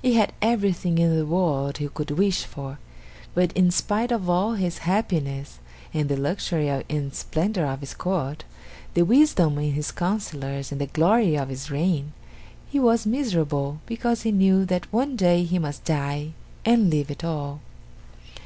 [0.00, 2.78] He had everything in the world he could wish for,
[3.34, 5.58] but in spite of all his happiness,
[5.92, 8.44] and the luxury and splendor of his court,
[8.94, 12.14] the wisdom of his councilors and the glory of his reign,
[12.70, 16.28] he was miserable because he knew that one day he must die
[16.64, 17.60] and leave it all.